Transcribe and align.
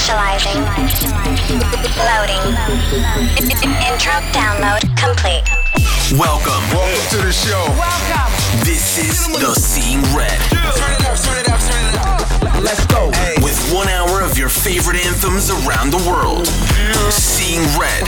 Initializing. 0.00 0.64
Loading. 2.08 2.40
Intro 3.84 4.12
download 4.32 4.80
complete. 4.96 5.44
Welcome. 6.18 6.62
Welcome 6.72 7.10
to 7.10 7.26
the 7.26 7.30
show. 7.30 7.66
Welcome. 7.78 8.32
This 8.64 8.96
is 8.96 9.26
the 9.38 9.52
Seeing 9.60 10.00
Red. 10.16 10.40
Turn 10.40 10.92
it 10.92 11.04
up, 11.04 11.18
turn 11.18 11.38
it 11.38 11.48
up, 11.50 11.60
turn 11.60 11.84
it 11.84 11.96
up. 12.00 12.62
Let's 12.62 12.86
go. 12.86 13.08
With 13.44 13.72
one 13.74 13.88
hour 13.88 14.22
of 14.22 14.38
your 14.38 14.48
favorite 14.48 15.04
anthems 15.04 15.50
around 15.50 15.90
the 15.90 16.02
world. 16.10 16.46
Seeing 17.12 17.60
Red 17.78 18.04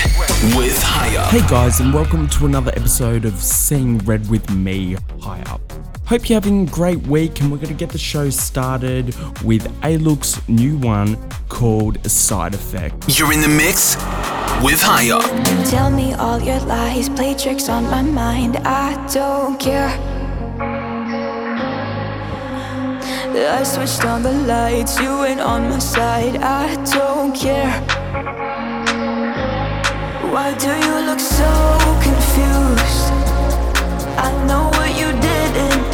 with 0.57 0.83
Haya. 0.83 1.27
Hey 1.27 1.47
guys, 1.47 1.81
and 1.81 1.93
welcome 1.93 2.27
to 2.31 2.47
another 2.47 2.71
episode 2.71 3.27
of 3.27 3.35
Seeing 3.35 3.99
Red 3.99 4.31
with 4.31 4.49
me, 4.51 4.97
Haya. 5.21 5.59
Hope 6.07 6.29
you're 6.29 6.41
having 6.41 6.69
a 6.69 6.71
great 6.71 7.07
week, 7.07 7.41
and 7.41 7.51
we're 7.51 7.59
going 7.59 7.69
to 7.69 7.75
get 7.75 7.91
the 7.91 7.99
show 7.99 8.29
started 8.29 9.15
with 9.43 9.73
A-Look's 9.85 10.47
new 10.49 10.77
one 10.77 11.17
called 11.49 12.05
Side 12.11 12.55
Effect. 12.55 13.19
You're 13.19 13.33
in 13.33 13.41
the 13.41 13.49
mix 13.49 13.97
with 14.63 14.81
Haya. 14.83 15.21
Tell 15.71 15.91
me 15.91 16.13
all 16.15 16.41
your 16.41 16.61
lies, 16.61 17.09
play 17.09 17.35
tricks 17.35 17.69
on 17.69 17.85
my 17.85 18.03
mind. 18.03 18.57
I 18.59 19.07
don't 19.13 19.59
care. 19.59 19.89
I 23.35 23.63
switched 23.63 24.05
on 24.05 24.23
the 24.23 24.33
lights, 24.33 24.99
you 25.01 25.25
ain't 25.25 25.41
on 25.41 25.71
my 25.71 25.79
side. 25.79 26.37
I 26.37 26.75
don't 26.85 27.35
care. 27.35 27.71
Why 30.31 30.53
do 30.59 30.69
you 30.69 31.07
look 31.07 31.21
so 31.21 31.51
confused? 32.03 33.13
I 34.19 34.31
know 34.47 34.69
what 34.75 34.91
you 34.99 35.13
didn't 35.21 35.92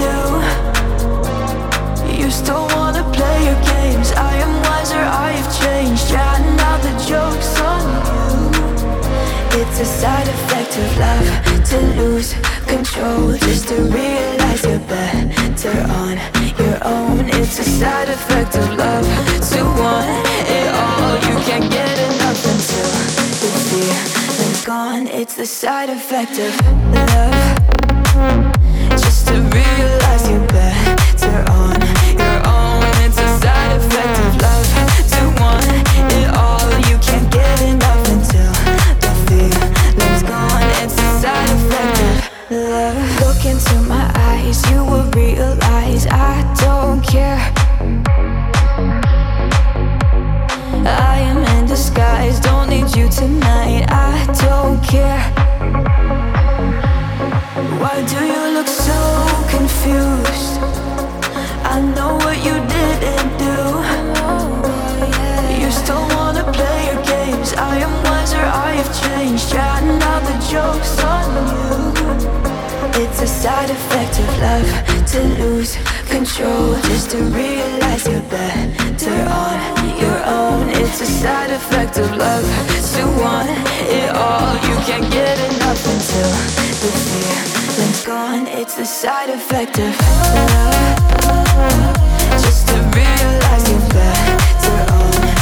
do. 2.28 2.34
You 2.34 2.44
still 2.44 2.66
wanna 2.76 3.04
play 3.12 3.44
your 3.44 3.60
games. 3.62 4.12
I 4.12 4.36
am 4.36 4.62
wiser, 4.62 5.00
I've 5.00 5.48
changed. 5.60 6.10
Yeah, 6.10 6.38
now 6.56 6.76
the 6.78 6.92
joke's 7.08 7.60
on 7.60 7.84
you. 8.06 9.60
It's 9.60 9.80
a 9.80 9.84
side 9.84 10.28
effect 10.28 10.76
of 10.76 10.98
love 10.98 11.64
to 11.70 11.78
lose 11.96 12.34
control, 12.66 13.32
just 13.32 13.68
to 13.68 13.74
realize 13.74 14.62
you're 14.64 14.78
better 14.80 15.80
on 16.02 16.18
your 16.58 16.78
own. 16.84 17.28
It's 17.28 17.58
a 17.58 17.64
side 17.64 18.08
effect 18.08 18.56
of 18.56 18.68
love 18.74 19.06
to 19.50 19.64
want 19.80 20.08
it 20.48 20.74
all. 20.74 21.14
You 21.28 21.36
can't 21.46 21.70
get 21.70 21.98
enough 21.98 22.44
until 22.52 22.90
the 23.40 23.50
feeling's 23.68 24.64
gone. 24.64 25.06
It's 25.08 25.34
the 25.34 25.46
side 25.46 25.90
effect 25.90 26.38
of 26.38 26.52
love, 26.94 27.56
just 28.90 29.26
to 29.28 29.34
realize 29.34 30.28
you're 30.30 30.46
better 30.48 31.50
on 31.50 31.97
you 44.70 44.84
will 44.84 45.08
realize 45.10 46.06
I 46.06 46.42
don't 46.60 47.00
care. 47.02 47.38
I 50.86 51.18
am 51.30 51.38
in 51.54 51.66
disguise, 51.66 52.40
don't 52.40 52.68
need 52.70 52.94
you 52.96 53.08
tonight. 53.08 53.84
I 53.88 54.24
don't 54.46 54.82
care. 54.82 55.22
Why 57.80 57.96
do 58.12 58.20
you 58.32 58.42
look 58.56 58.66
so 58.66 59.00
confused? 59.48 60.60
I 61.74 61.80
know 61.94 62.16
what 62.24 62.38
you 62.46 62.54
didn't 62.76 63.30
do. 63.46 63.58
You 65.62 65.70
still 65.70 66.06
wanna 66.16 66.44
play 66.52 66.78
your 66.88 67.02
games. 67.04 67.52
I 67.54 67.78
am 67.86 67.92
wiser, 68.04 68.44
I 68.68 68.72
have 68.80 68.90
changed. 69.02 69.52
Yeah, 69.52 69.80
now 70.02 70.18
the 70.20 70.36
joke's 70.50 70.97
side 73.68 73.76
effect 73.76 74.18
of 74.20 74.38
love 74.38 75.06
to 75.06 75.20
lose 75.42 75.76
control, 76.06 76.74
just 76.82 77.10
to 77.10 77.18
realize 77.18 78.06
you're 78.06 78.22
better 78.22 79.28
on 79.28 79.98
your 79.98 80.24
own. 80.24 80.68
It's 80.70 81.00
a 81.02 81.06
side 81.06 81.50
effect 81.50 81.98
of 81.98 82.10
love 82.16 82.44
to 82.94 83.02
want 83.20 83.50
it 83.90 84.10
all. 84.16 84.54
You 84.54 84.76
can't 84.86 85.10
get 85.12 85.38
enough 85.52 85.86
until 85.86 86.30
the 86.80 86.90
feeling's 87.08 88.04
gone. 88.04 88.46
It's 88.46 88.74
the 88.76 88.86
side 88.86 89.28
effect 89.30 89.78
of 89.78 89.98
love, 90.00 90.96
just 92.40 92.68
to 92.68 92.74
realize 92.96 93.70
you're 93.70 93.88
better 93.90 94.92
on 94.94 95.37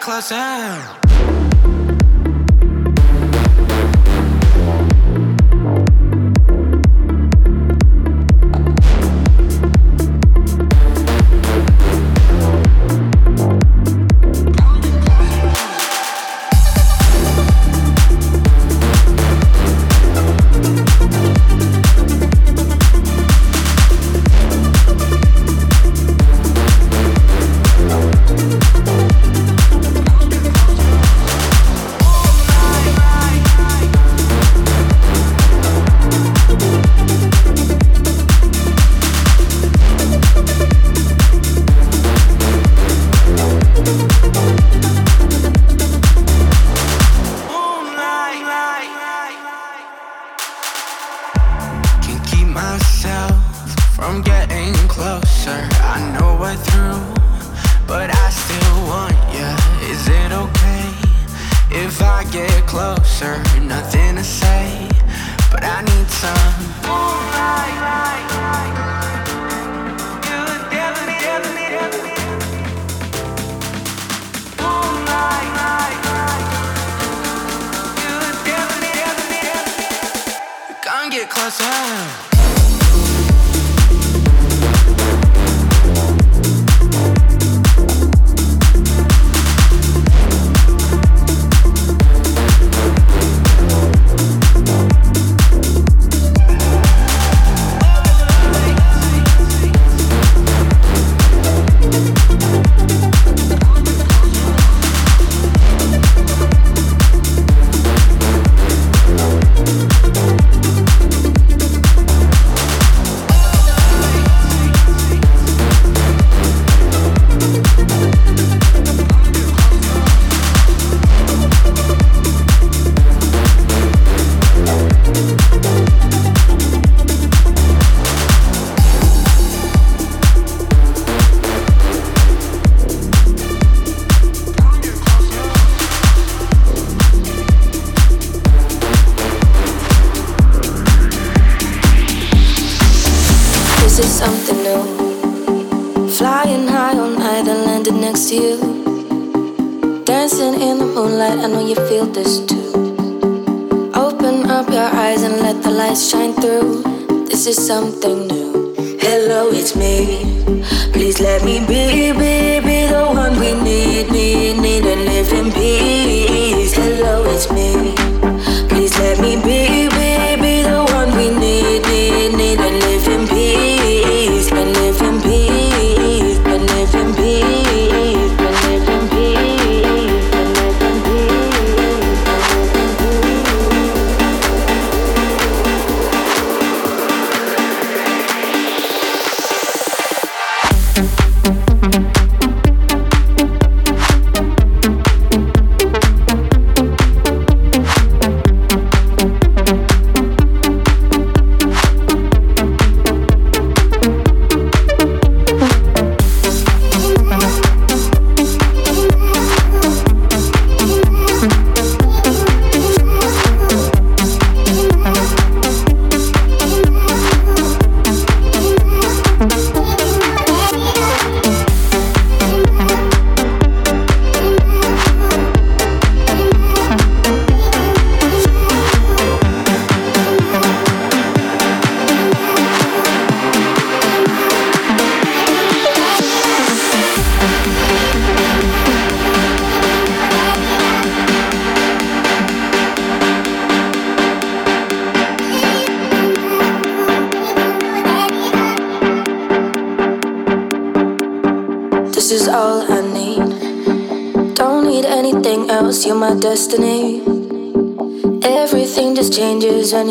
closer. 0.00 1.05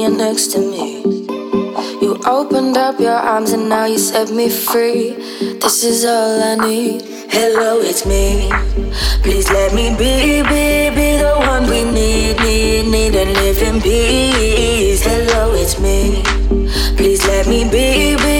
You're 0.06 0.18
next 0.18 0.48
to 0.52 0.60
me. 0.60 1.02
You 2.02 2.20
opened 2.26 2.78
up 2.78 3.00
your 3.00 3.20
arms 3.34 3.52
and 3.54 3.68
now 3.70 3.86
you 3.86 3.98
set 3.98 4.30
me 4.30 4.50
free. 4.50 5.12
This 5.62 5.84
is 5.84 6.06
all 6.06 6.44
I 6.44 6.56
need. 6.56 7.02
Hello, 7.30 7.80
it's 7.82 8.06
me. 8.06 8.50
Please 9.24 9.50
let 9.50 9.74
me 9.74 9.90
be, 9.98 10.44
be, 10.44 10.90
be 10.98 11.18
the 11.18 11.34
one 11.48 11.64
we 11.70 11.84
need, 11.84 12.38
need, 12.40 12.88
need, 12.92 13.16
and 13.16 13.34
live 13.34 13.62
in 13.64 13.82
peace. 13.82 15.04
Hello, 15.04 15.54
it's 15.56 15.80
me. 15.80 16.22
Please 16.98 17.26
let 17.26 17.48
me 17.48 17.64
be, 17.64 18.16
be, 18.16 18.35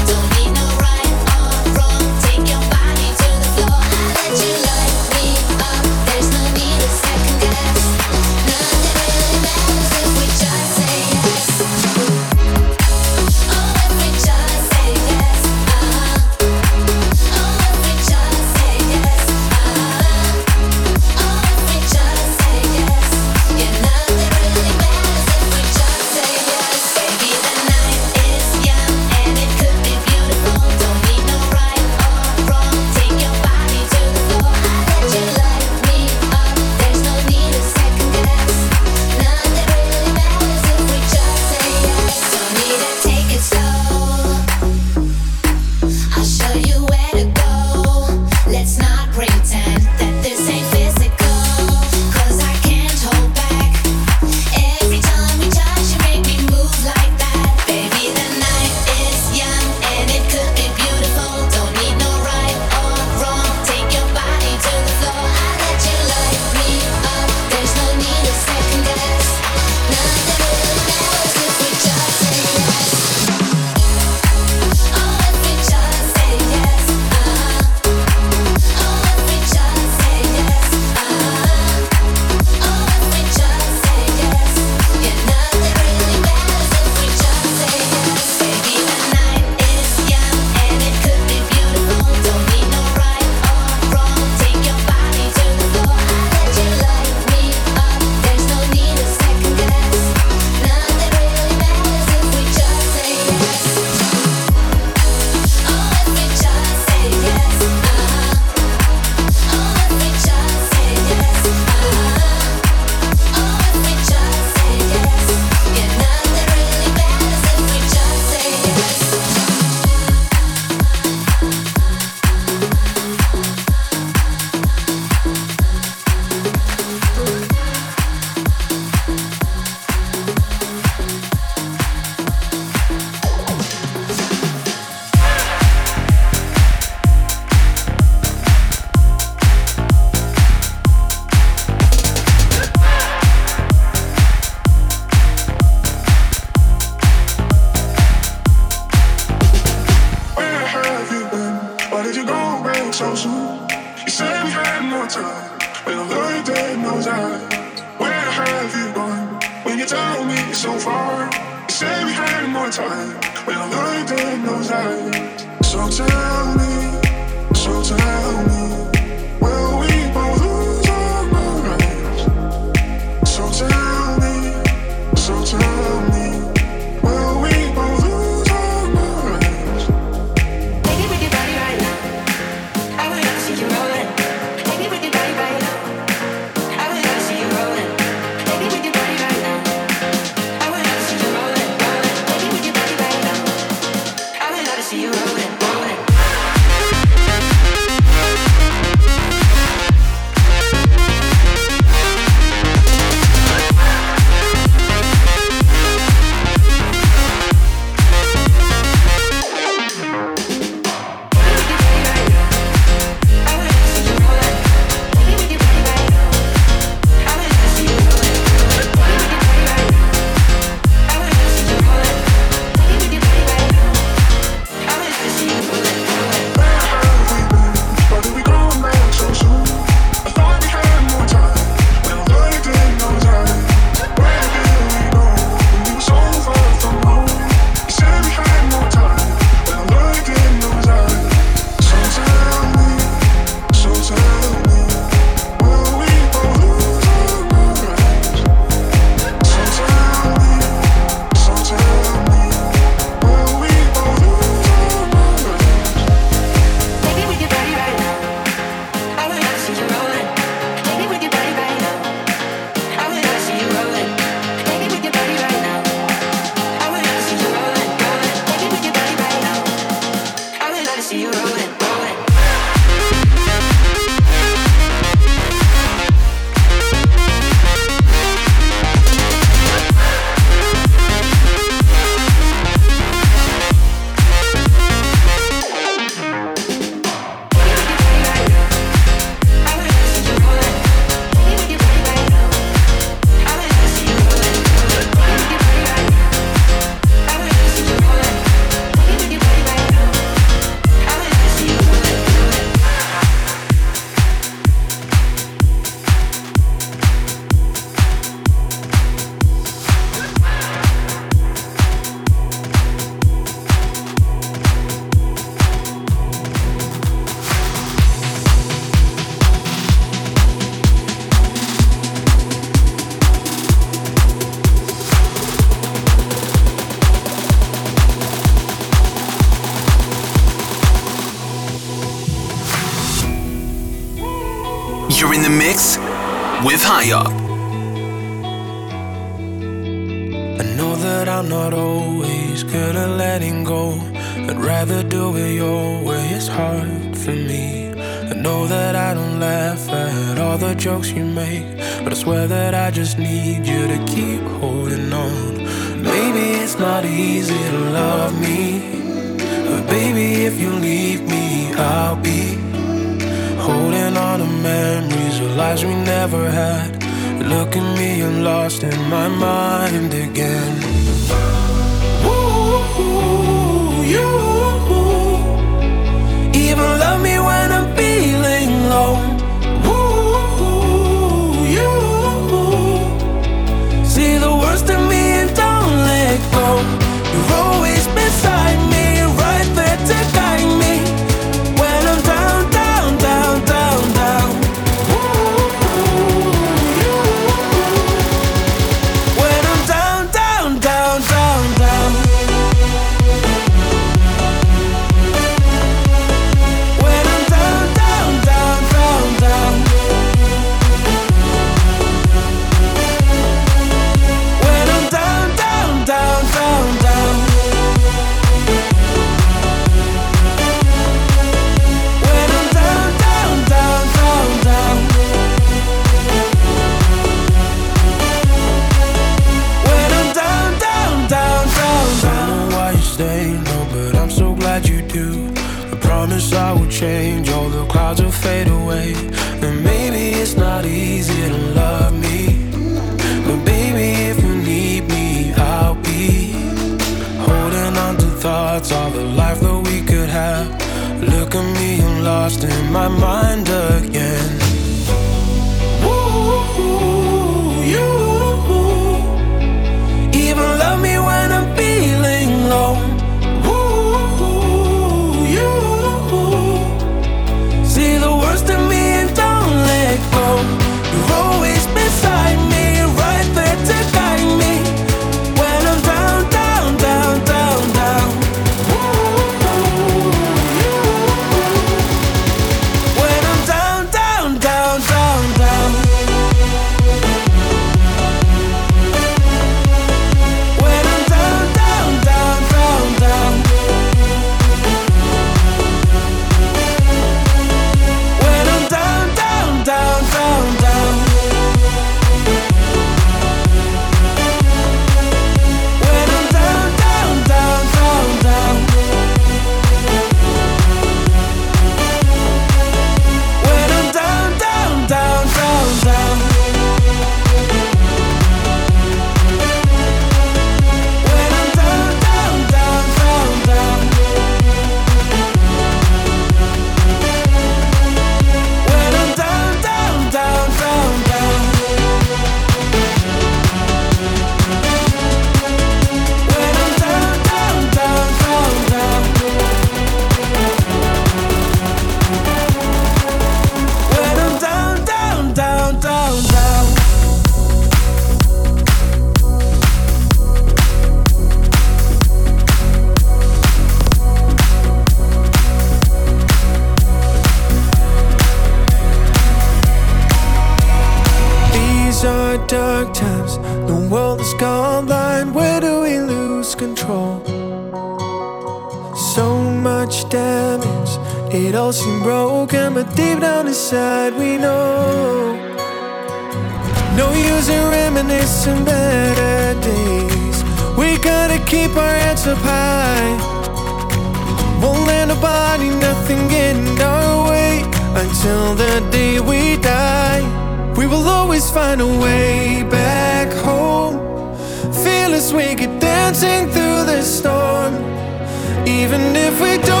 even 599.13 599.35
if 599.35 599.59
we 599.59 599.77
don't 599.77 600.00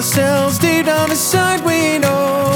ourselves 0.00 0.58
deep 0.58 0.86
down 0.86 1.10
inside 1.10 1.60
we 1.62 1.98
know. 1.98 2.50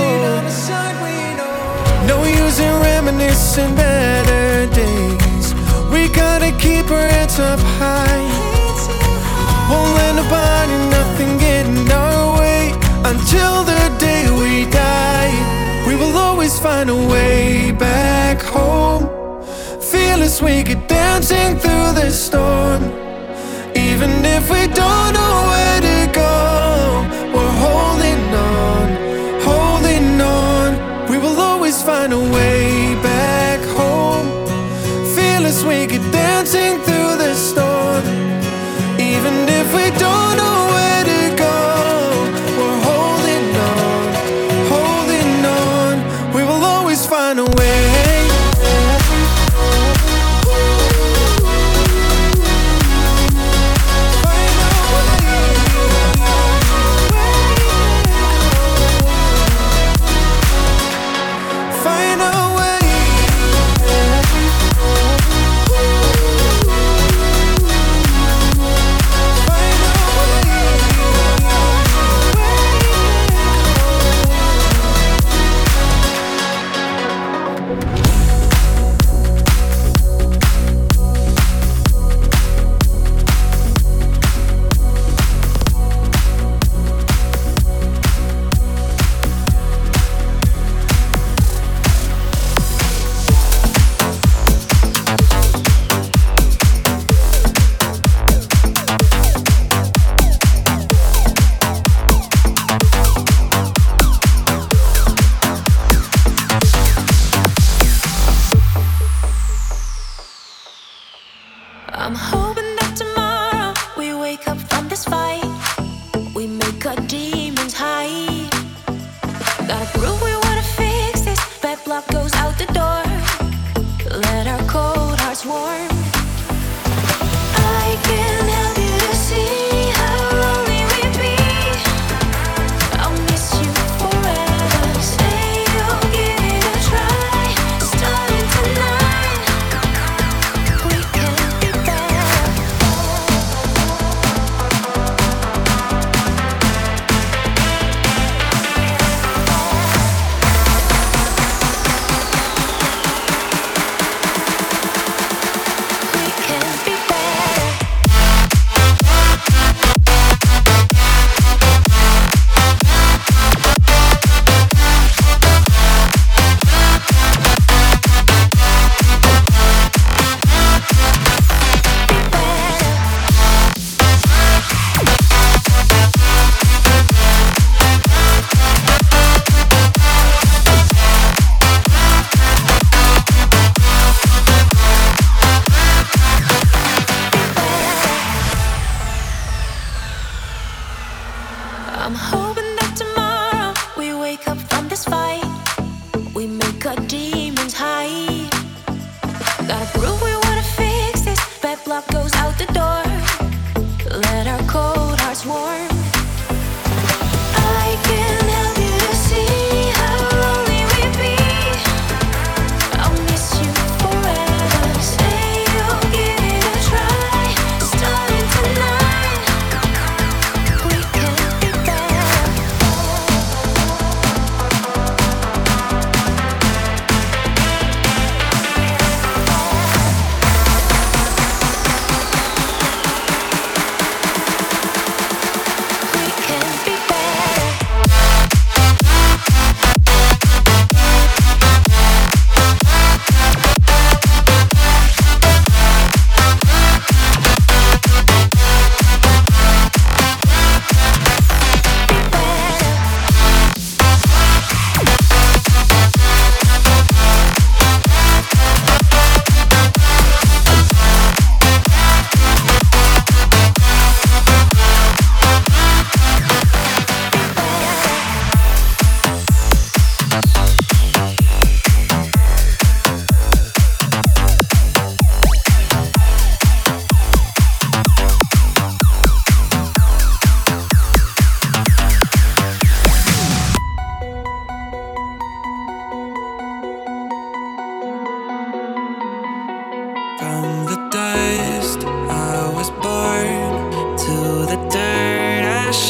No 2.09 2.25
use 2.25 2.59
in 2.59 2.75
reminiscing 2.81 3.75
better 3.75 4.65
days. 4.73 5.53
We 5.93 6.09
gotta 6.09 6.53
keep 6.59 6.91
our 6.91 7.07
heads 7.07 7.39
up 7.39 7.61
high. 7.79 8.25
Won't 9.71 9.93
let 10.01 10.13
nobody, 10.23 10.77
nothing 10.99 11.37
get 11.37 11.67
in 11.67 11.93
our 11.93 12.39
way 12.39 12.73
until 13.13 13.63
the 13.63 13.83
day 13.99 14.23
we 14.41 14.65
die. 14.71 15.35
We 15.87 15.97
will 15.97 16.17
always 16.17 16.59
find 16.59 16.89
a 16.89 16.97
way 16.97 17.73
back 17.73 18.41
home. 18.41 19.05
Fearless, 19.83 20.41
we 20.41 20.63
get 20.63 20.89
dancing 20.89 21.59
through 21.59 21.93
the 22.01 22.11
storm. 22.11 22.83
Even 23.77 24.25
if 24.25 24.51
we 24.51 24.67
don't 24.69 25.13
know 25.13 25.24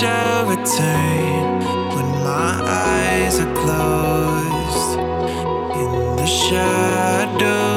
shall 0.05 0.45
return 0.45 1.61
when 1.95 2.09
my 2.23 2.53
eyes 2.69 3.41
are 3.41 3.55
closed 3.55 4.99
in 5.81 6.17
the 6.17 6.27
shadows. 6.27 7.74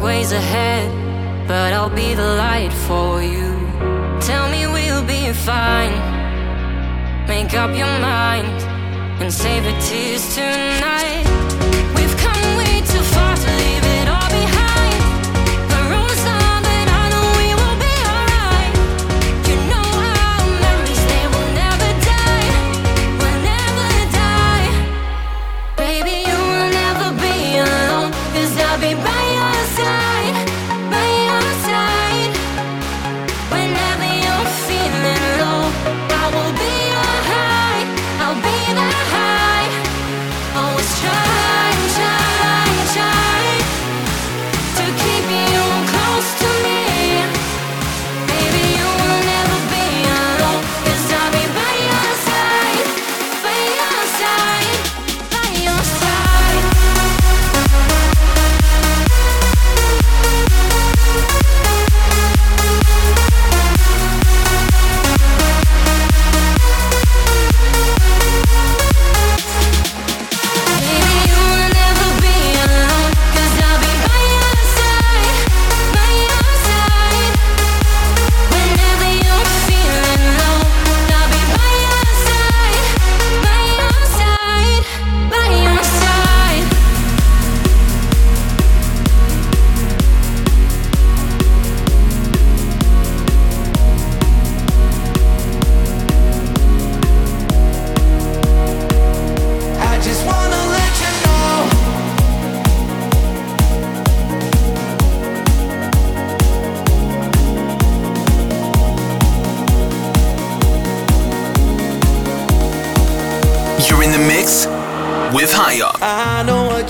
dark 0.00 0.04
ways 0.04 0.32
ahead, 0.32 1.46
but 1.46 1.72
I'll 1.72 1.94
be 1.94 2.14
the 2.14 2.34
light 2.36 2.72
for 2.86 3.22
you. 3.22 3.50
Tell 4.20 4.50
me 4.50 4.66
we'll 4.66 5.04
be 5.04 5.32
fine. 5.32 5.92
Make 7.28 7.54
up 7.54 7.76
your 7.76 7.98
mind 8.00 8.48
and 9.20 9.32
save 9.32 9.64
the 9.64 9.78
tears 9.80 10.34
tonight. 10.34 11.39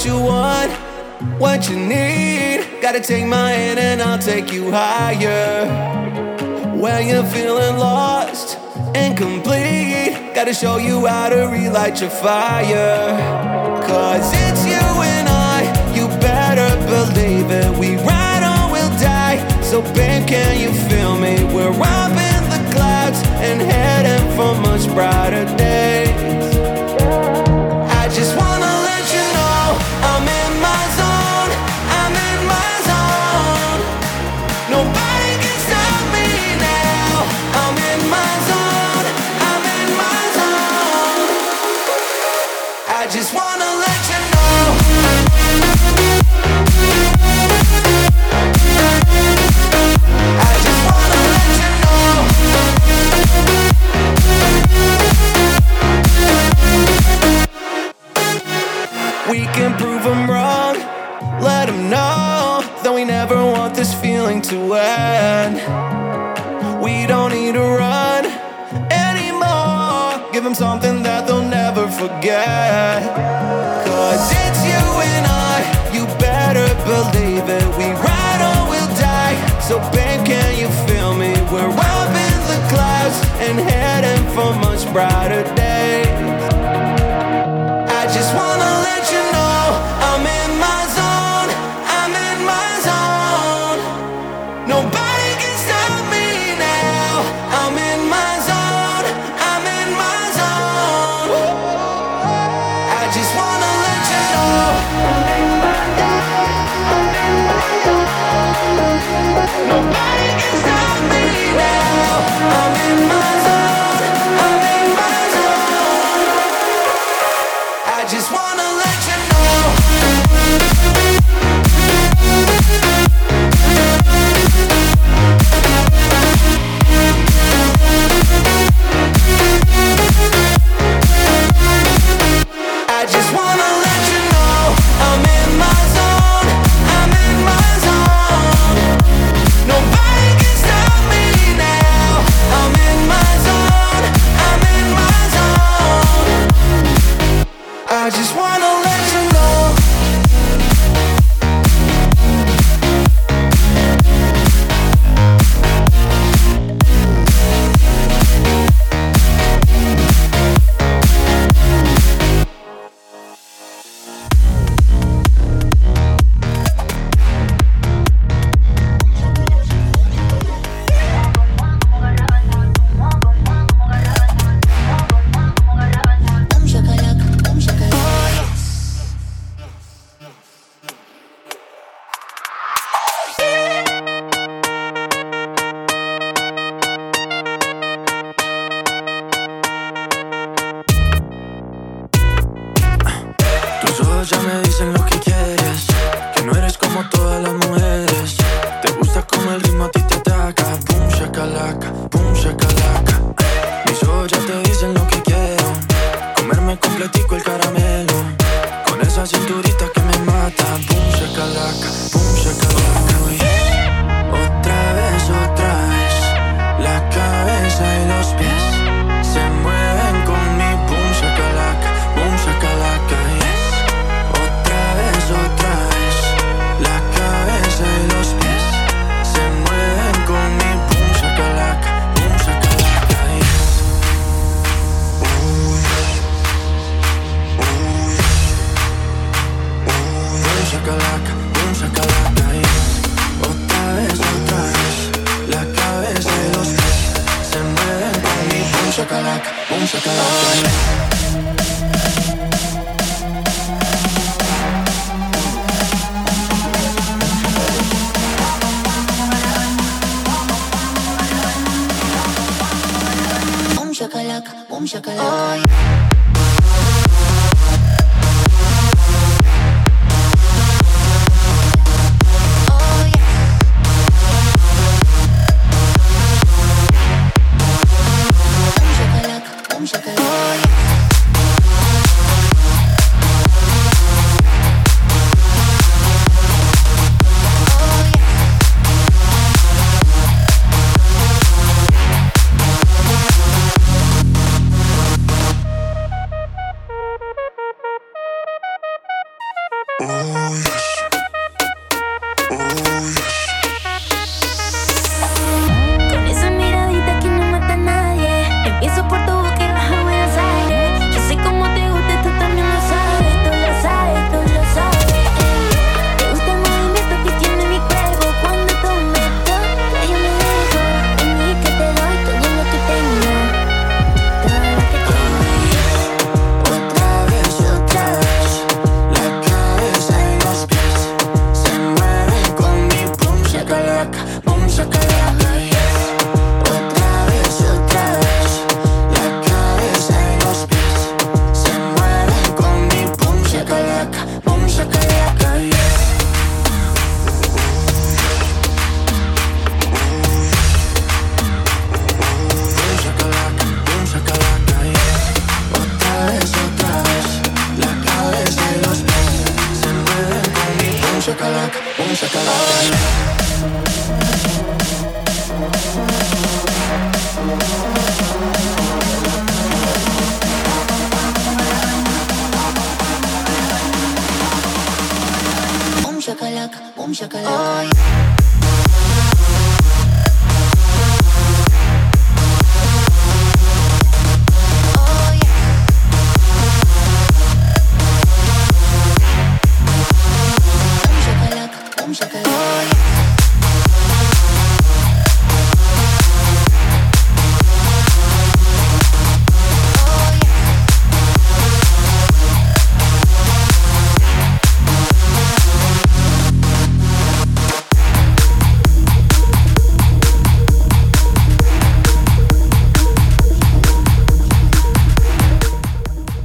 what 0.00 0.06
you 0.06 0.18
want, 0.18 0.72
what 1.38 1.68
you 1.68 1.76
need. 1.76 2.80
Gotta 2.80 3.00
take 3.00 3.26
my 3.26 3.50
hand 3.50 3.78
and 3.78 4.00
I'll 4.00 4.18
take 4.18 4.50
you 4.50 4.70
higher. 4.70 5.66
Where 6.74 7.02
you're 7.02 7.24
feeling 7.24 7.76
lost 7.76 8.56
and 8.94 9.14
complete. 9.14 10.32
Gotta 10.34 10.54
show 10.54 10.78
you 10.78 11.04
how 11.06 11.28
to 11.28 11.48
relight 11.48 12.00
your 12.00 12.08
fire. 12.08 13.12
Cause 13.86 14.30
it's 14.32 14.64
you 14.64 14.86
and 15.16 15.28
I, 15.28 15.60
you 15.94 16.06
better 16.18 16.70
believe 16.86 17.50
it. 17.50 17.78
We 17.78 17.96
ride 17.96 18.42
or 18.42 18.72
we'll 18.72 18.98
die. 18.98 19.36
So, 19.60 19.82
babe, 19.82 20.26
can 20.26 20.58
you 20.58 20.72
feel 20.88 21.18
me? 21.18 21.44
We're 21.54 21.68
up 21.68 22.12
the 22.48 22.72
clouds 22.72 23.20
and 23.44 23.60
heading 23.60 24.26
for 24.34 24.54
much 24.62 24.86
brighter 24.94 25.44
days. 25.58 25.99
going 64.40 64.70
to 64.70 64.74
end. 64.74 65.56
We 66.82 67.06
don't 67.06 67.32
need 67.32 67.54
to 67.54 67.60
run 67.60 68.24
anymore. 68.90 70.32
Give 70.32 70.44
them 70.44 70.54
something 70.54 71.02
that 71.02 71.26
they'll 71.26 71.42
never 71.42 71.86
forget. 71.88 73.02
Cause 73.84 74.32
it's 74.32 74.62
you 74.64 74.84
and 75.12 75.26
I, 75.26 75.92
you 75.92 76.06
better 76.18 76.68
believe 76.84 77.48
it. 77.48 77.66
We 77.76 77.92
ride 78.00 78.40
or 78.50 78.70
we'll 78.70 78.94
die. 78.96 79.36
So, 79.60 79.78
babe, 79.92 80.24
can 80.24 80.58
you 80.58 80.68
feel 80.86 81.14
me? 81.14 81.32
We're 81.52 81.68
up 81.68 82.12
in 82.28 82.38
the 82.50 82.60
clouds 82.70 83.18
and 83.44 83.58
heading 83.58 84.24
for 84.34 84.54
much 84.60 84.90
brighter 84.92 85.42
days. 85.54 86.19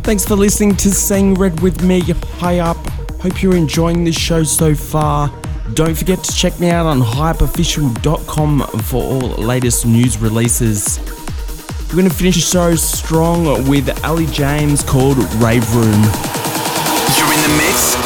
Thanks 0.06 0.24
for 0.24 0.36
listening 0.36 0.76
to 0.76 0.92
Sing 0.92 1.34
Red 1.34 1.62
with 1.62 1.82
me 1.84 2.00
Haya. 2.38 2.76
Hope 3.24 3.42
you're 3.42 3.56
enjoying 3.56 4.04
this 4.04 4.16
show 4.16 4.44
so 4.44 4.76
far. 4.76 5.34
Don't 5.74 5.98
forget 5.98 6.24
to 6.24 6.32
check 6.32 6.60
me 6.60 6.70
out 6.70 6.86
on 6.86 7.02
hayaofficial.com 7.02 8.60
for 8.84 9.02
all 9.02 9.30
latest 9.44 9.88
news 9.88 10.20
releases. 10.20 11.00
We're 11.90 11.96
going 11.96 12.08
to 12.08 12.16
finish 12.16 12.36
the 12.36 12.42
show 12.42 12.76
strong 12.76 13.68
with 13.68 14.06
Ali 14.06 14.28
James 14.28 14.84
called 14.84 15.18
Rave 15.42 15.68
Room. 15.74 16.04
You're 17.18 17.34
in 17.34 17.42
the 17.42 17.56
mix 17.58 18.05